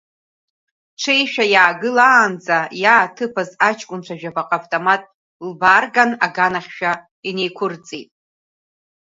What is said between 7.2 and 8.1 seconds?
инеиқәрҵеит.